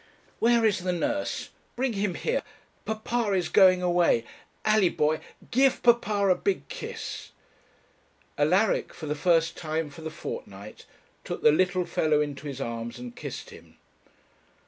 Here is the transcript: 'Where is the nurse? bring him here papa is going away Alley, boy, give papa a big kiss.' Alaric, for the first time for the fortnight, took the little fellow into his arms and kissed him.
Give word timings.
'Where 0.39 0.65
is 0.65 0.79
the 0.79 0.91
nurse? 0.93 1.49
bring 1.75 1.93
him 1.93 2.15
here 2.15 2.41
papa 2.85 3.33
is 3.33 3.49
going 3.49 3.83
away 3.83 4.25
Alley, 4.65 4.89
boy, 4.89 5.19
give 5.51 5.83
papa 5.83 6.29
a 6.29 6.33
big 6.35 6.67
kiss.' 6.69 7.33
Alaric, 8.35 8.95
for 8.95 9.05
the 9.05 9.13
first 9.13 9.55
time 9.55 9.91
for 9.91 10.01
the 10.01 10.09
fortnight, 10.09 10.87
took 11.23 11.43
the 11.43 11.51
little 11.51 11.85
fellow 11.85 12.19
into 12.19 12.47
his 12.47 12.59
arms 12.59 12.97
and 12.97 13.15
kissed 13.15 13.51
him. 13.51 13.77